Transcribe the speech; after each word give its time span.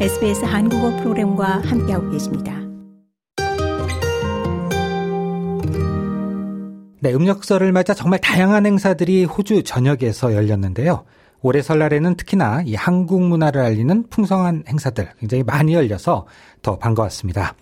SBS 0.00 0.44
한국어 0.44 0.90
프로그램과 0.96 1.62
함께하고 1.64 2.10
계십니다. 2.10 2.52
네, 6.98 7.14
음력설을 7.14 7.70
맞아 7.70 7.94
정말 7.94 8.18
다양한 8.18 8.66
행사들이 8.66 9.24
호주 9.24 9.62
전역에서 9.62 10.34
열렸는데요. 10.34 11.04
올해 11.42 11.62
설날에는 11.62 12.16
특히나 12.16 12.62
이 12.66 12.74
한국 12.74 13.22
문화를 13.22 13.60
알리는 13.60 14.08
풍성한 14.10 14.64
행사들 14.66 15.10
굉장히 15.20 15.44
많이 15.44 15.74
열려서 15.74 16.26
더 16.60 16.76
반가웠습니다. 16.76 17.54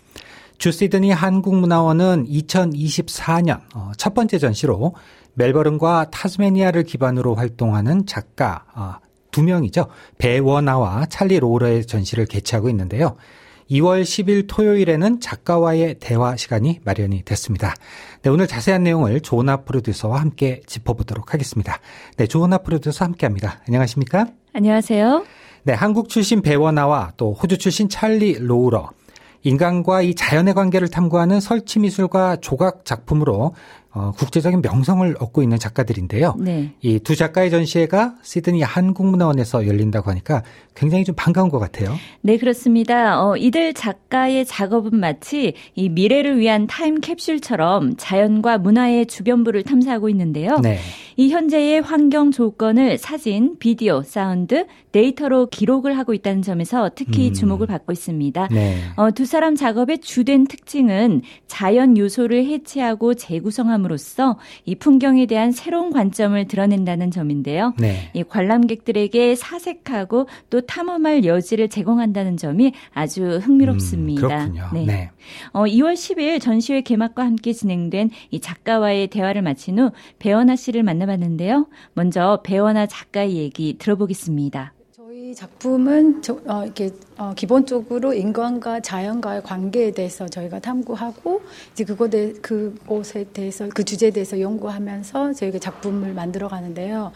주 0.57 0.73
시드니 0.73 1.11
한국문화원은 1.11 2.27
2024년 2.29 3.61
어, 3.75 3.93
첫 3.99 4.15
번째 4.15 4.39
전시로 4.39 4.95
멜버른과 5.35 6.09
타스메니아를 6.11 6.85
기반으로 6.85 7.35
활동하는 7.35 8.07
작가 8.07 8.65
어, 8.75 8.95
두 9.33 9.43
명이죠. 9.43 9.89
배원아와 10.19 11.07
찰리 11.07 11.41
로러의 11.41 11.87
전시를 11.87 12.27
개최하고 12.27 12.69
있는데요. 12.71 13.17
2월 13.71 14.03
10일 14.03 14.45
토요일에는 14.49 15.21
작가와의 15.21 15.97
대화 15.99 16.37
시간이 16.37 16.81
마련이 16.85 17.23
됐습니다. 17.25 17.75
네, 18.23 18.31
오늘 18.31 18.47
자세한 18.47 18.83
내용을 18.83 19.21
조나 19.21 19.59
프로듀서와 19.63 20.21
함께 20.21 20.61
짚어보도록 20.67 21.33
하겠습니다. 21.33 21.79
네, 22.17 22.27
조나 22.27 22.59
프로듀서 22.59 23.05
함께 23.05 23.27
합니다. 23.27 23.61
안녕하십니까? 23.67 24.27
안녕하세요. 24.53 25.25
네, 25.65 25.73
한국 25.73 26.09
출신 26.09 26.43
배원아와 26.43 27.13
또 27.17 27.33
호주 27.33 27.57
출신 27.57 27.89
찰리 27.89 28.37
로우러, 28.39 28.91
인간과 29.43 30.03
이 30.03 30.15
자연의 30.15 30.55
관계를 30.55 30.89
탐구하는 30.89 31.41
설치 31.41 31.79
미술과 31.79 32.37
조각 32.37 32.85
작품으로 32.85 33.55
어, 33.95 34.11
국제적인 34.17 34.63
명성을 34.63 35.17
얻고 35.21 35.43
있는 35.43 35.59
작가들인데요. 35.59 36.35
네. 36.39 36.73
이 36.81 36.92
두 36.92 37.15
작가의 37.15 37.51
전시회가 37.51 38.15
시드니 38.23 38.63
한국문화원에서 38.63 39.67
열린다고 39.67 40.11
하니까 40.11 40.43
굉장히 40.75 41.05
좀 41.05 41.15
반가운 41.15 41.51
것 41.51 41.59
같아요. 41.59 41.95
네, 42.23 42.39
그렇습니다. 42.39 43.23
어, 43.23 43.37
이들 43.37 43.75
작가의 43.75 44.47
작업은 44.47 44.99
마치 44.99 45.53
이 45.75 45.91
미래를 45.91 46.39
위한 46.39 46.67
타임 46.67 47.01
캡슐처럼 47.01 47.97
자연과 47.99 48.59
문화의 48.59 49.05
주변부를 49.07 49.63
탐사하고 49.63 50.09
있는데요. 50.09 50.59
네. 50.63 50.79
이 51.17 51.31
현재의 51.31 51.83
환경 51.83 52.31
조건을 52.31 52.97
사진, 52.97 53.57
비디오, 53.59 54.03
사운드, 54.03 54.67
데이터로 54.93 55.47
기록을 55.47 55.99
하고 55.99 56.15
있다는 56.15 56.43
점에서 56.43 56.91
특히 56.95 57.29
음. 57.29 57.33
주목을 57.33 57.67
받고 57.67 57.93
있습니다. 57.93 58.49
네. 58.51 58.77
어, 58.97 59.11
두 59.11 59.25
사람 59.25 59.57
작업의 59.57 59.99
주된 59.99 60.47
특징은 60.47 61.23
자연 61.47 61.97
요소를 61.97 62.47
해체하고 62.47 63.15
재구성함으로써 63.15 64.39
이 64.65 64.75
풍경에 64.75 65.27
대한 65.27 65.51
새로운 65.53 65.91
관점을 65.91 66.47
드러낸다는 66.47 67.11
점인데요. 67.11 67.75
네. 67.79 68.11
이 68.15 68.23
관람객들에게 68.23 69.35
사색하고 69.35 70.29
또 70.51 70.61
탐험할 70.61 71.25
여지를 71.25 71.69
제공한다는 71.69 72.37
점이 72.37 72.73
아주 72.93 73.39
흥미롭습니다. 73.43 74.23
음, 74.27 74.53
그렇군요. 74.53 74.69
네. 74.73 74.85
네. 74.85 75.11
어, 75.53 75.65
2월 75.65 75.95
10일 75.95 76.41
전시회 76.41 76.83
개막과 76.83 77.25
함께 77.25 77.53
진행된 77.53 78.11
이 78.31 78.41
작가와의 78.41 79.09
대화를 79.09 79.43
마친 79.43 79.79
후 79.79 79.91
배원아 80.19 80.57
씨를 80.57 80.83
만나봤는데요. 80.83 81.67
먼저 81.95 82.41
배원아 82.45 82.87
작가의 82.87 83.37
얘기 83.37 83.77
들어보겠습니다. 83.79 84.75
저희 85.33 85.35
작품은 85.35 86.21
저, 86.21 86.35
어, 86.47 86.65
이렇게 86.65 86.91
어, 87.17 87.33
기본적으로 87.35 88.13
인간과 88.13 88.81
자연과의 88.81 89.43
관계에 89.43 89.91
대해서 89.91 90.29
저희가 90.29 90.59
탐구하고 90.61 91.41
이제 91.73 91.85
그곳에 91.85 92.35
그곳에 92.43 93.25
대해서 93.33 93.69
그 93.75 93.83
주제에 93.83 94.11
대해서 94.11 94.39
연구하면서 94.39 95.33
저희가 95.33 95.59
작품을 95.59 96.13
만들어 96.13 96.49
가는데요. 96.49 97.13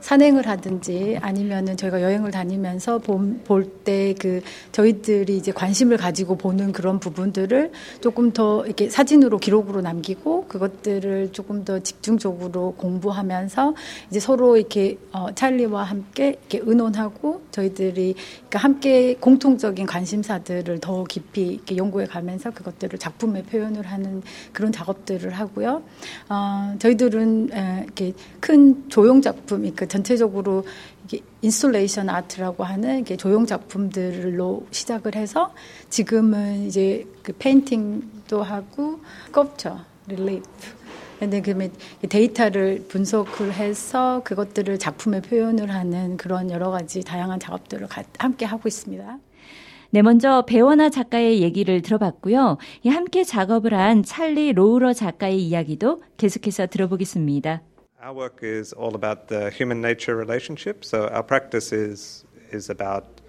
산행을 0.00 0.46
하든지 0.46 1.18
아니면은 1.20 1.76
저희가 1.76 2.02
여행을 2.02 2.30
다니면서 2.30 2.98
볼 2.98 3.40
때 3.84 4.14
그 4.18 4.40
저희들이 4.72 5.36
이제 5.36 5.52
관심을 5.52 5.96
가지고 5.96 6.36
보는 6.36 6.72
그런 6.72 7.00
부분들을 7.00 7.72
조금 8.00 8.32
더 8.32 8.64
이렇게 8.66 8.88
사진으로 8.88 9.38
기록으로 9.38 9.80
남기고 9.80 10.46
그것들을 10.46 11.32
조금 11.32 11.64
더 11.64 11.80
집중적으로 11.80 12.74
공부하면서 12.76 13.74
이제 14.10 14.20
서로 14.20 14.56
이렇게 14.56 14.98
어 15.12 15.32
찰리와 15.34 15.82
함께 15.84 16.38
이렇게 16.48 16.60
의논하고 16.62 17.42
저희들이 17.50 18.14
그러니까 18.48 18.58
함께 18.58 19.14
공통적인 19.14 19.86
관심사들을 19.86 20.78
더 20.80 21.04
깊이 21.04 21.42
이렇게 21.46 21.76
연구해 21.76 22.06
가면서 22.06 22.50
그것들을 22.50 22.98
작품에 22.98 23.42
표현을 23.42 23.86
하는 23.86 24.22
그런 24.52 24.72
작업들을 24.72 25.30
하고요. 25.32 25.82
어 26.28 26.74
저희들은 26.78 27.50
에, 27.52 27.82
이렇게 27.84 28.12
큰 28.40 28.88
조형 28.88 29.20
작품, 29.22 29.58
그러니까 29.58 29.86
전체적으로 29.90 30.64
이게 31.04 31.20
installation 31.42 32.08
art라고 32.08 32.64
하는 32.64 33.04
게 33.04 33.16
조형 33.16 33.44
작품들로 33.44 34.66
시작을 34.70 35.16
해서 35.16 35.52
지금은 35.90 36.66
이제 36.66 37.06
그 37.22 37.32
painting도 37.38 38.42
하고 38.42 39.00
sculpture, 39.32 39.78
relief. 40.06 40.80
근데 41.18 41.42
그 41.42 41.70
데이터를 42.08 42.86
분석을 42.88 43.52
해서 43.52 44.22
그것들을 44.24 44.78
작품에 44.78 45.20
표현을 45.20 45.70
하는 45.70 46.16
그런 46.16 46.50
여러 46.50 46.70
가지 46.70 47.02
다양한 47.02 47.38
작업들을 47.38 47.88
함께 48.16 48.46
하고 48.46 48.66
있습니다. 48.66 49.18
네, 49.90 50.02
먼저 50.02 50.44
배원아 50.46 50.88
작가의 50.88 51.42
얘기를 51.42 51.82
들어봤고요. 51.82 52.56
함께 52.86 53.24
작업을 53.24 53.74
한 53.74 54.02
찰리 54.02 54.52
로우러 54.52 54.94
작가의 54.94 55.42
이야기도 55.42 56.02
계속해서 56.16 56.68
들어보겠습니다. 56.68 57.60
Our 58.02 58.14
work 58.14 58.38
is 58.40 58.72
all 58.72 58.94
about 58.94 59.28
the 59.28 59.50
human 59.50 59.82
nature 59.82 60.16
relationship. 60.16 60.86
So 60.86 61.08
our 61.08 61.22
practice 61.22 61.70
is 61.70 62.24
is 62.50 62.70
about 62.70 63.20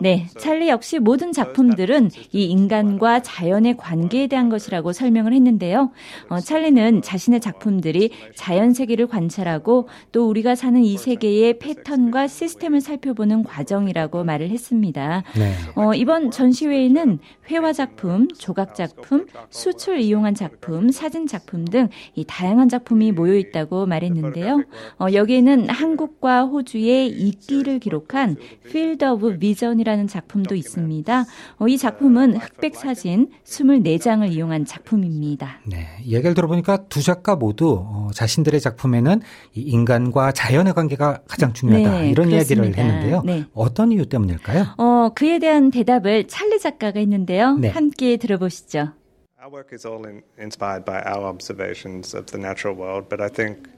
네, 0.00 0.26
찰리 0.38 0.68
역시 0.68 0.98
모든 0.98 1.32
작품들은 1.32 2.10
이 2.32 2.44
인간과 2.44 3.20
자연의 3.20 3.76
관계에 3.76 4.26
대한 4.26 4.48
것이라고 4.48 4.92
설명을 4.92 5.32
했는데요. 5.32 5.90
어, 6.28 6.40
찰리는 6.40 7.02
자신의 7.02 7.40
작품들이 7.40 8.10
자연 8.34 8.72
세계를 8.72 9.06
관찰하고 9.06 9.88
또 10.12 10.28
우리가 10.28 10.54
사는 10.54 10.82
이 10.82 10.96
세계의 10.96 11.58
패턴과 11.58 12.28
시스템을 12.28 12.80
살펴보는 12.80 13.44
과정이라고 13.44 14.24
말을 14.24 14.50
했습니다. 14.50 15.22
네. 15.36 15.52
어, 15.74 15.94
이번 15.94 16.30
전시회에는 16.30 17.18
회화 17.50 17.72
작품, 17.72 18.28
조각 18.28 18.74
작품, 18.74 19.26
수출 19.50 19.98
이용한 20.00 20.34
작품, 20.34 20.90
사진 20.90 21.26
작품 21.26 21.64
등 21.64 21.88
이 22.14 22.24
다양한 22.26 22.68
작품이 22.68 23.12
모여 23.12 23.34
있다고 23.36 23.86
말했는데요. 23.86 24.64
어, 24.98 25.06
여기에는 25.12 25.68
한 25.68 25.89
한국과 25.90 26.44
호주의 26.44 27.08
이끼를 27.08 27.78
기록한 27.80 28.36
Field 28.66 29.04
of 29.04 29.38
Vision이라는 29.38 30.06
작품도 30.06 30.54
있습니다. 30.54 31.24
어, 31.58 31.68
이 31.68 31.76
작품은 31.78 32.36
흑백 32.36 32.76
사진 32.76 33.30
24장을 33.44 34.30
이용한 34.30 34.66
작품입니다. 34.66 35.60
네, 35.66 35.88
얘기를 36.06 36.34
들어보니까 36.34 36.88
두 36.88 37.02
작가 37.02 37.34
모두 37.34 37.84
어, 37.86 38.10
자신들의 38.14 38.60
작품에는 38.60 39.20
인간과 39.54 40.32
자연의 40.32 40.74
관계가 40.74 41.22
가장 41.26 41.52
중요하다 41.52 42.00
네, 42.00 42.10
이런 42.10 42.28
그렇습니다. 42.28 42.36
이야기를 42.64 42.78
했는데요. 42.78 43.22
네. 43.24 43.44
어떤 43.54 43.92
이유 43.92 44.06
때문일까요? 44.06 44.74
어, 44.78 45.10
그에 45.14 45.38
대한 45.38 45.70
대답을 45.70 46.28
찰리 46.28 46.58
작가가 46.60 47.00
했는데요. 47.00 47.56
네. 47.56 47.68
함께 47.68 48.16
들어보시죠. 48.16 48.92
Our 49.42 49.50
work 49.50 49.72
is 49.72 49.86
all 49.86 50.06
in, 50.06 50.22
inspired 50.38 50.84
by 50.84 51.00
our 51.00 51.26
observations 51.26 52.14
of 52.14 52.26
the 52.26 52.38
natural 52.38 52.76
world, 52.78 53.08
but 53.08 53.22
I 53.22 53.30
think 53.30 53.70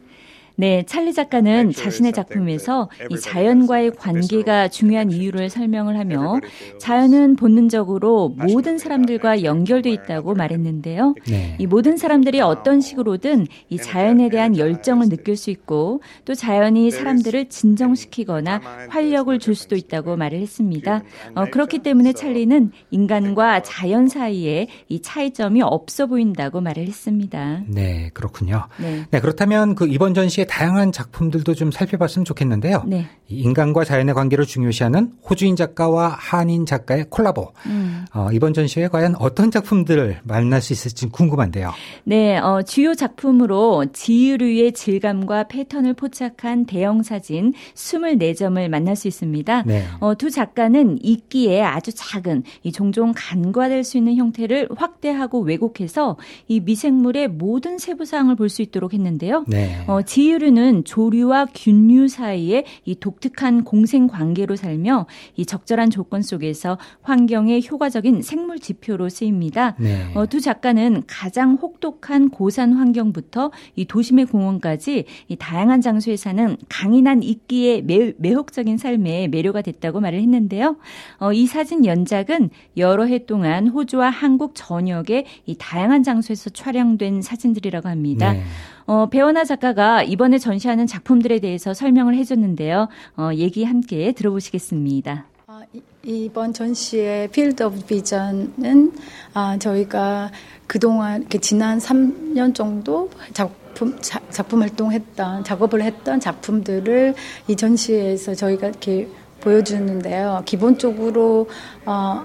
네, 0.57 0.85
찰리 0.87 1.13
작가는 1.13 1.73
자신의 1.73 2.13
작품에서 2.13 2.89
이 3.11 3.19
자연과의 3.19 3.93
관계가 3.93 4.69
중요한 4.69 5.11
이유를 5.11 5.51
설명을 5.51 5.99
하며 5.99 6.41
자연은 6.79 7.37
본능적으로 7.37 8.35
모든 8.37 8.79
사람들과 8.79 9.43
연결돼 9.45 9.91
있다고 9.91 10.35
말했는데요. 10.35 11.15
네. 11.29 11.57
이 11.59 11.67
모든 11.67 11.97
사람들이 11.97 12.41
어떤 12.41 12.81
식으로든 12.81 13.47
이 13.71 13.79
자연에 13.79 14.29
대한 14.29 14.57
열정을 14.57 15.09
느낄 15.09 15.37
수 15.37 15.51
있고 15.51 16.03
또 16.25 16.35
자연이 16.35 16.91
사람들을 16.91 17.49
진정시키거나 17.49 18.61
활력을 18.89 19.39
줄 19.39 19.55
수도 19.55 19.77
있다고 19.77 20.17
말을 20.17 20.39
했습니다. 20.41 21.03
어, 21.35 21.47
그렇기 21.47 21.81
때문에 21.81 22.13
찰리는 22.13 22.73
인간과 22.91 23.63
자연 23.63 24.09
사이에 24.09 24.69
이 24.89 25.01
차이점이 25.01 25.63
없어 25.63 26.07
보인다고 26.07 26.61
말을 26.61 26.87
했습니다. 26.87 27.63
네, 27.67 28.11
그렇군요. 28.13 28.67
네, 28.79 29.05
네 29.11 29.21
그렇다면 29.21 29.75
그 29.75 29.87
이번 29.87 30.15
전시 30.15 30.42
당시의 30.43 30.47
다양한 30.47 30.93
작품들도 30.93 31.55
좀 31.55 31.71
살펴봤으면 31.71 32.25
좋겠는데요. 32.25 32.85
네. 32.87 33.07
인간과 33.29 33.85
자연의 33.85 34.15
관계를 34.15 34.45
중요시하는 34.45 35.13
호주인 35.29 35.57
작가와 35.57 36.09
한인 36.09 36.67
작가의 36.67 37.07
콜라보. 37.09 37.53
음. 37.67 38.05
어, 38.15 38.29
이번 38.33 38.53
전시회 38.53 38.89
과연 38.89 39.15
어떤 39.19 39.51
작품들을 39.51 40.21
만날 40.25 40.61
수 40.61 40.73
있을지 40.73 41.09
궁금한데요. 41.09 41.73
네, 42.05 42.39
어, 42.39 42.63
주요 42.63 42.95
작품으로 42.95 43.87
지유류의 43.93 44.73
질감과 44.73 45.45
패턴을 45.49 45.95
포착한 45.95 46.67
대형 46.67 47.03
사진 47.03 47.55
24점을 47.75 48.69
만날 48.69 48.97
수 48.97 49.09
있습니다. 49.09 49.63
네. 49.63 49.85
어, 50.01 50.15
두 50.15 50.31
작가는 50.31 50.99
이끼에 51.03 51.63
아주 51.63 51.93
작은 51.95 52.43
이 52.65 52.73
종종 52.73 53.13
간과될 53.17 53.85
수 53.85 53.97
있는 53.97 54.17
형태를 54.17 54.69
확대하고 54.77 55.41
왜곡해서 55.41 56.19
이 56.49 56.61
미생물의 56.61 57.29
모든 57.29 57.79
세부 57.79 58.05
사항을 58.05 58.37
볼 58.37 58.53
수 58.53 58.61
있도록 58.61 58.93
했는데요. 58.93 59.47
네. 59.49 59.83
어, 59.87 60.03
지유 60.03 60.32
지유류는 60.33 60.85
조류와 60.85 61.47
균류 61.55 62.09
사이에 62.09 62.65
이 62.85 62.95
독특한 62.95 63.65
공생 63.65 64.07
관계로 64.07 64.57
살며 64.57 65.07
이 65.37 65.45
적절한 65.45 65.91
조건 65.91 66.23
속에서 66.23 66.79
환경에 67.03 67.61
효과적인 67.61 68.23
생물 68.23 68.59
지표로 68.59 69.09
쓰입니다. 69.11 69.75
네. 69.79 70.11
어, 70.15 70.27
두 70.27 70.41
작가는 70.41 71.03
가장 71.07 71.59
혹독한 71.61 72.31
고산 72.31 72.73
환경부터 72.73 73.51
이 73.77 73.85
도심의 73.85 74.27
공원까지 74.27 75.05
이 75.29 75.37
다양한 75.37 75.81
장소에 75.83 76.17
사는 76.17 76.57
강인한 76.69 77.23
이끼의 77.23 77.83
매, 77.83 78.13
매혹적인 78.17 78.79
삶에 78.79 79.29
매료가 79.29 79.61
됐다고 79.61 80.01
말을 80.01 80.21
했는데요. 80.21 80.77
어, 81.19 81.33
이 81.33 81.47
사진 81.47 81.85
연작은 81.85 82.51
여러 82.79 83.05
해 83.05 83.27
동안 83.27 83.69
호주와 83.69 84.09
한국 84.09 84.53
전역의 84.55 85.27
이 85.47 85.57
다양한 85.59 86.03
장소에서 86.03 86.51
촬영된 86.51 87.21
사진들이라고 87.21 87.89
합니다. 87.89 88.33
네. 88.33 88.43
어, 88.87 89.07
배원아 89.07 89.45
작가가 89.45 90.03
이번에 90.03 90.39
전시하는 90.39 90.87
작품들에 90.87 91.39
대해서 91.41 91.75
설명을 91.75 92.15
해줬는데요. 92.17 92.89
어, 93.17 93.31
얘기 93.35 93.65
함께 93.65 94.13
들어보시겠습니다. 94.13 95.27
아, 95.47 95.61
이번 96.03 96.53
전시의 96.53 97.29
Field 97.29 97.63
of 97.63 97.85
Vision은 97.87 98.93
아, 99.35 99.59
저희가 99.59 100.31
그동안 100.67 101.27
지난 101.41 101.79
3년 101.79 102.55
정도 102.55 103.11
작품 103.33 103.99
자, 104.01 104.21
작품 104.31 104.63
활동했던 104.63 105.45
작업을 105.45 105.83
했던 105.83 106.21
작품들을 106.21 107.15
이 107.49 107.57
전시에서 107.57 108.35
저희가 108.35 108.69
이렇게 108.69 109.09
보여주는데요. 109.41 110.43
기본적으로 110.45 111.49
어, 111.85 112.25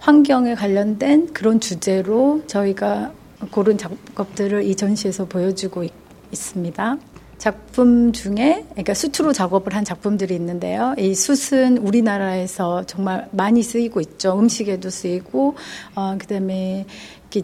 환경에 0.00 0.54
관련된 0.54 1.32
그런 1.32 1.60
주제로 1.60 2.42
저희가 2.46 3.12
고른 3.50 3.76
작업들을 3.78 4.64
이 4.64 4.74
전시에서 4.74 5.24
보여주고 5.24 5.84
있, 5.84 5.92
습니다 6.32 6.96
작품 7.42 8.12
중에 8.12 8.64
그러니까 8.70 8.94
수트로 8.94 9.32
작업을 9.32 9.74
한 9.74 9.84
작품들이 9.84 10.32
있는데요. 10.36 10.94
이 10.96 11.12
숯은 11.12 11.78
우리나라에서 11.78 12.84
정말 12.84 13.28
많이 13.32 13.64
쓰이고 13.64 14.00
있죠. 14.00 14.38
음식에도 14.38 14.90
쓰이고 14.90 15.56
어 15.96 16.16
그다음에 16.18 16.86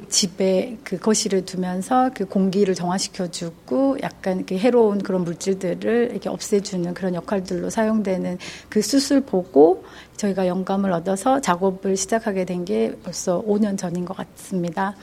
집에 0.09 0.77
그 0.85 0.99
거실을 0.99 1.45
두면서 1.45 2.11
그 2.15 2.27
공기를 2.27 2.77
정화시켜주고 2.77 3.99
약간 4.03 4.47
그 4.47 4.57
해로운 4.57 4.99
그런 4.99 5.25
물질들을 5.25 6.11
이렇게 6.13 6.29
없애주는 6.29 6.95
그런 6.95 7.17
역할들로 7.17 7.69
사용되는 7.69 8.39
그 8.69 8.81
숯을 8.83 9.23
보고 9.23 9.85
저희가 10.17 10.47
영감을 10.47 10.93
얻어서 10.93 11.41
작업을 11.41 11.97
시작하게 11.97 12.45
된 12.45 12.65
게 12.65 12.95
벌써 13.03 13.43
5년 13.43 13.79
전인 13.79 14.05
것 14.05 14.17
같습니다. 14.17 14.95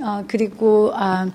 어, 0.00 0.24
그리고 0.26 0.92
아, 0.94 1.30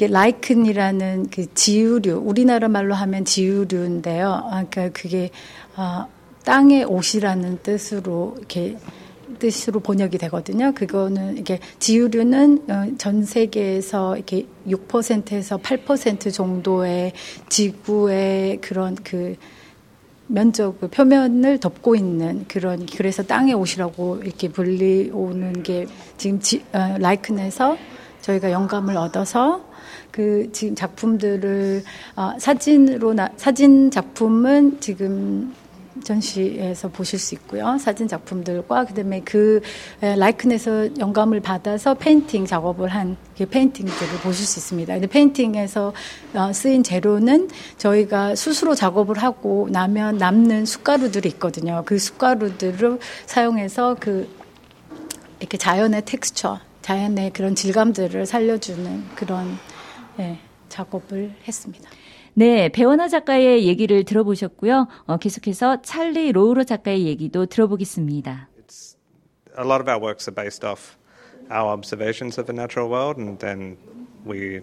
라이큰이라는 0.00 1.28
그 1.30 1.52
지유류, 1.54 2.22
우리나라 2.24 2.68
말로 2.68 2.94
하면 2.94 3.24
지유류인데요. 3.24 4.28
아, 4.28 4.64
그러니까 4.68 4.88
그게 4.90 5.30
아, 5.76 6.06
땅의 6.44 6.84
옷이라는 6.84 7.60
뜻으로 7.62 8.34
이렇게 8.38 8.76
뜻으로 9.38 9.80
번역이 9.80 10.18
되거든요. 10.18 10.72
그거는 10.72 11.38
이게 11.38 11.58
지유류는 11.78 12.64
어, 12.70 12.86
전 12.98 13.24
세계에서 13.24 14.16
이렇게 14.16 14.46
6%에서 14.68 15.58
8% 15.58 16.32
정도의 16.32 17.12
지구의 17.48 18.60
그런 18.60 18.94
그 18.96 19.36
면적 20.26 20.80
그 20.80 20.88
표면을 20.88 21.58
덮고 21.58 21.94
있는 21.94 22.44
그런 22.48 22.86
그래서 22.86 23.22
땅의 23.22 23.54
옷이라고 23.54 24.20
이렇게 24.24 24.48
불리오는 24.48 25.62
게 25.62 25.86
지금 26.16 26.40
지, 26.40 26.64
어, 26.72 26.96
lichen에서 26.98 27.76
저희가 28.20 28.52
영감을 28.52 28.96
얻어서 28.96 29.64
그 30.10 30.50
지금 30.52 30.74
작품들을 30.74 31.82
어, 32.16 32.32
사진으로 32.38 33.14
나, 33.14 33.30
사진 33.36 33.90
작품은 33.90 34.80
지금 34.80 35.54
전시에서 36.04 36.88
보실 36.88 37.18
수 37.18 37.34
있고요. 37.34 37.78
사진 37.78 38.08
작품들과 38.08 38.84
그다음에 38.86 39.20
그 39.24 39.60
lichen에서 40.00 40.96
영감을 40.98 41.40
받아서 41.40 41.94
painting 41.94 42.46
작업을 42.46 42.88
한 42.88 43.16
그 43.42 43.46
painting들을 43.46 44.18
보실 44.22 44.46
수 44.46 44.58
있습니다. 44.60 44.94
근데 44.94 45.06
painting에서 45.06 45.92
어, 46.34 46.52
쓰인 46.52 46.82
재료는 46.82 47.48
저희가 47.78 48.36
스스로 48.36 48.74
작업을 48.74 49.18
하고 49.18 49.68
나면 49.70 50.18
남는 50.18 50.66
숯가루들이 50.66 51.30
있거든요. 51.30 51.82
그 51.84 51.98
숯가루들을 51.98 52.98
사용해서 53.26 53.96
그 53.98 54.28
이렇게 55.40 55.58
자연의 55.58 56.02
텍스처, 56.04 56.60
자연의 56.82 57.32
그런 57.32 57.54
질감들을 57.54 58.26
살려주는 58.26 59.04
그런 59.16 59.58
예, 60.20 60.38
작업을 60.68 61.34
했습니다. 61.48 61.90
네, 62.34 62.68
배원아 62.70 63.08
작가의 63.08 63.66
얘기를 63.66 64.04
들어보셨고요. 64.04 64.88
어, 65.06 65.16
계속해서 65.18 65.82
찰리 65.82 66.32
로우러 66.32 66.64
작가의 66.64 67.06
얘기도 67.06 67.46
들어보겠습니다. 67.46 68.48
a 69.58 69.64
lot 69.64 69.80
of 69.80 69.88
our 69.88 69.98
works 69.98 70.26
are 70.28 70.32
based 70.32 70.64
off 70.64 70.96
our 71.50 71.72
observations 71.72 72.38
of 72.38 72.46
the 72.46 72.52
natural 72.52 72.88
world, 72.88 73.18
and 73.18 73.38
then 73.38 73.76
we 74.24 74.60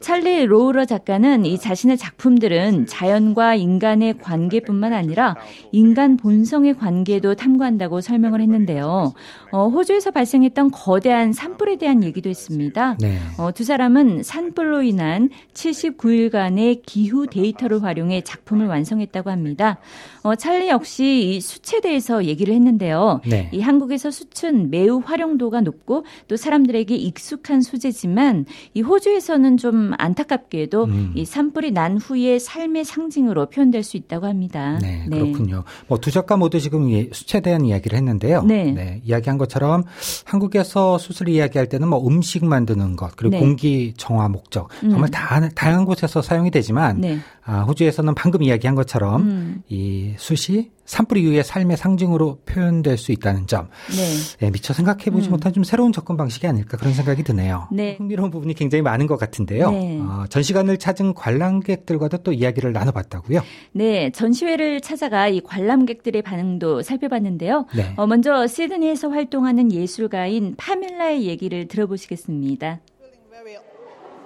찰리 0.00 0.46
로우러 0.46 0.84
작가는 0.84 1.44
이 1.44 1.58
자신의 1.58 1.96
작품들은 1.96 2.86
자연과 2.86 3.56
인간의 3.56 4.18
관계뿐만 4.18 4.92
아니라 4.92 5.36
인간 5.72 6.16
본성의 6.16 6.74
관계도 6.74 7.34
탐구한다고 7.34 8.00
설명을 8.00 8.40
했는데요. 8.40 9.12
어, 9.50 9.68
호주에서 9.68 10.12
발생했던 10.12 10.70
거대한 10.70 11.32
산불에 11.32 11.76
대한 11.76 12.04
얘기도 12.04 12.30
했습니다. 12.30 12.96
네. 13.00 13.18
어, 13.38 13.52
두 13.52 13.64
사람은 13.64 14.22
산불로 14.22 14.82
인한 14.82 15.30
79일간의 15.54 16.82
기후 16.86 17.26
데이터를 17.26 17.82
활용해 17.82 18.22
작품을 18.22 18.66
완성했다고 18.66 19.30
합니다. 19.30 19.78
어, 20.22 20.34
찰리 20.34 20.68
역시 20.68 21.36
이 21.36 21.40
수치에 21.40 21.80
대해서 21.80 22.24
얘기를 22.24 22.54
했는데요. 22.54 23.20
네. 23.26 23.48
이 23.52 23.60
한국에서 23.60 24.10
수은 24.10 24.70
매우 24.70 25.00
활용도가 25.04 25.60
높고 25.60 26.04
또 26.28 26.36
사람들에게 26.36 26.94
익숙한 26.94 27.62
소재 27.62 27.90
소지만 27.96 28.44
이 28.74 28.82
호주에서는 28.82 29.56
좀 29.56 29.92
안타깝게도 29.98 30.84
음. 30.84 31.12
이 31.14 31.24
산불이 31.24 31.72
난 31.72 31.96
후의 31.96 32.38
삶의 32.38 32.84
상징으로 32.84 33.46
표현될 33.46 33.82
수 33.82 33.96
있다고 33.96 34.26
합니다. 34.26 34.78
네, 34.80 35.06
네. 35.08 35.18
그렇군요. 35.18 35.64
뭐 35.88 35.98
두 35.98 36.10
작가 36.10 36.36
모두 36.36 36.60
지금 36.60 36.88
수채에 37.12 37.40
대한 37.40 37.64
이야기를 37.64 37.96
했는데요. 37.96 38.42
네. 38.42 38.70
네. 38.70 39.00
이야기한 39.04 39.38
것처럼 39.38 39.82
한국에서 40.24 40.98
수술 40.98 41.28
이야기할 41.28 41.68
때는 41.68 41.88
뭐 41.88 42.06
음식 42.06 42.44
만드는 42.44 42.94
것 42.96 43.16
그리고 43.16 43.32
네. 43.32 43.40
공기 43.40 43.94
정화 43.96 44.28
목적 44.28 44.68
정말 44.82 45.08
음. 45.08 45.10
다, 45.10 45.48
다양한 45.54 45.84
곳에서 45.84 46.22
사용이 46.22 46.50
되지만 46.50 47.00
네. 47.00 47.18
아, 47.44 47.62
호주에서는 47.62 48.14
방금 48.14 48.42
이야기한 48.42 48.76
것처럼 48.76 49.22
음. 49.22 49.62
이 49.68 50.14
숯이 50.18 50.70
산불 50.86 51.18
이후의 51.18 51.44
삶의 51.44 51.76
상징으로 51.76 52.38
표현될 52.46 52.96
수 52.96 53.12
있다는 53.12 53.46
점. 53.46 53.68
네. 53.88 54.46
네 54.46 54.50
미처 54.50 54.72
생각해 54.72 55.10
보지 55.10 55.28
음. 55.28 55.32
못한 55.32 55.52
좀 55.52 55.64
새로운 55.64 55.92
접근 55.92 56.16
방식이 56.16 56.46
아닐까 56.46 56.76
그런 56.76 56.94
생각이 56.94 57.22
드네요. 57.22 57.68
네. 57.72 57.96
흥미로운 57.98 58.30
부분이 58.30 58.54
굉장히 58.54 58.82
많은 58.82 59.06
것 59.06 59.18
같은데요. 59.18 59.70
네. 59.70 60.00
어, 60.00 60.24
전시관을 60.28 60.78
찾은 60.78 61.14
관람객들과도 61.14 62.18
또 62.18 62.32
이야기를 62.32 62.72
나눠봤다고요. 62.72 63.42
네, 63.72 64.10
전시회를 64.10 64.80
찾아가 64.80 65.28
이 65.28 65.40
관람객들의 65.40 66.22
반응도 66.22 66.82
살펴봤는데요. 66.82 67.66
네. 67.74 67.92
어, 67.96 68.06
먼저 68.06 68.46
시드니에서 68.46 69.08
활동하는 69.08 69.72
예술가인 69.72 70.54
파멜라의 70.56 71.26
얘기를 71.26 71.68
들어보시겠습니다. 71.68 72.80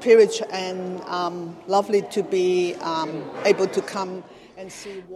privileged 0.01 0.43
and 0.51 1.03
um, 1.07 1.55
lovely 1.69 2.01
to 2.11 2.23
be 2.23 2.75
um, 2.83 3.23
able 3.45 3.69
to 3.69 3.83
come 3.83 4.23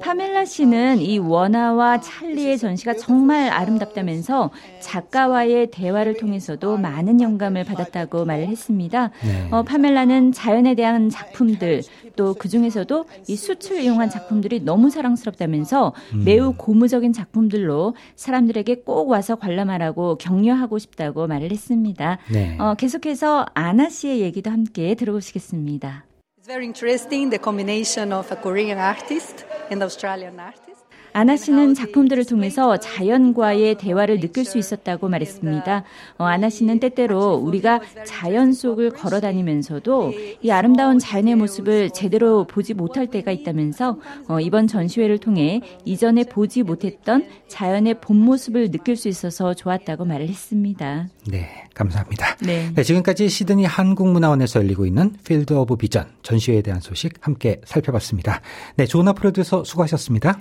파멜라 0.00 0.44
씨는 0.44 0.98
이 1.00 1.18
원아와 1.18 2.00
찰리의 2.00 2.58
전시가 2.58 2.94
정말 2.94 3.48
아름답다면서 3.48 4.50
작가와의 4.80 5.70
대화를 5.70 6.16
통해서도 6.16 6.76
많은 6.76 7.20
영감을 7.20 7.64
받았다고 7.64 8.24
말을 8.24 8.48
했습니다. 8.48 9.10
네. 9.24 9.48
어, 9.50 9.62
파멜라는 9.62 10.32
자연에 10.32 10.74
대한 10.74 11.08
작품들 11.08 11.82
또 12.16 12.34
그 12.44 12.48
중에서도 12.48 13.06
이 13.26 13.36
수출 13.36 13.80
이용한 13.80 14.10
작품들이 14.10 14.60
너무 14.60 14.90
사랑스럽다면서 14.90 15.94
음. 16.12 16.24
매우 16.24 16.52
고무적인 16.56 17.12
작품들로 17.12 17.94
사람들에게 18.16 18.82
꼭 18.82 19.08
와서 19.08 19.36
관람하라고 19.36 20.18
격려하고 20.18 20.78
싶다고 20.78 21.26
말을 21.26 21.50
했습니다. 21.50 22.18
네. 22.30 22.58
어, 22.58 22.74
계속해서 22.74 23.46
아나 23.54 23.88
씨의 23.88 24.20
얘기도 24.20 24.50
함께 24.50 24.94
들어보시겠습니다. 24.94 26.04
It's 26.44 26.52
very 26.52 26.66
interesting 26.66 27.30
the 27.30 27.38
combination 27.38 28.12
of 28.12 28.30
a 28.30 28.36
Korean 28.36 28.76
artist 28.76 29.46
and 29.70 29.82
Australian 29.82 30.38
artist. 30.38 30.83
아나 31.16 31.36
씨는 31.36 31.74
작품들을 31.74 32.24
통해서 32.24 32.76
자연과의 32.76 33.76
대화를 33.76 34.18
느낄 34.18 34.44
수 34.44 34.58
있었다고 34.58 35.08
말했습니다. 35.08 35.84
어, 36.18 36.24
아나 36.24 36.50
씨는 36.50 36.80
때때로 36.80 37.34
우리가 37.34 37.80
자연 38.04 38.52
속을 38.52 38.90
걸어 38.90 39.20
다니면서도 39.20 40.12
이 40.42 40.50
아름다운 40.50 40.98
자연의 40.98 41.36
모습을 41.36 41.90
제대로 41.90 42.48
보지 42.48 42.74
못할 42.74 43.06
때가 43.06 43.30
있다면서 43.30 44.00
어, 44.26 44.40
이번 44.40 44.66
전시회를 44.66 45.18
통해 45.18 45.60
이전에 45.84 46.24
보지 46.24 46.64
못했던 46.64 47.28
자연의 47.46 48.00
본 48.00 48.16
모습을 48.16 48.72
느낄 48.72 48.96
수 48.96 49.06
있어서 49.06 49.54
좋았다고 49.54 50.04
말을 50.06 50.28
했습니다. 50.28 51.06
네, 51.28 51.48
감사합니다. 51.74 52.38
네. 52.44 52.72
네, 52.74 52.82
지금까지 52.82 53.28
시드니 53.28 53.66
한국문화원에서 53.66 54.58
열리고 54.58 54.84
있는 54.84 55.12
Field 55.24 55.52
of 55.52 55.76
Vision 55.76 56.06
전시회에 56.22 56.62
대한 56.62 56.80
소식 56.80 57.12
함께 57.20 57.60
살펴봤습니다. 57.64 58.40
네, 58.74 58.86
조나 58.86 59.12
프로듀서 59.12 59.62
수고하셨습니다. 59.62 60.40